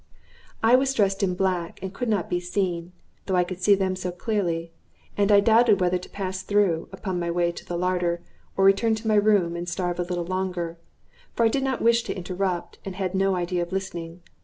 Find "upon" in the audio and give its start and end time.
6.91-7.19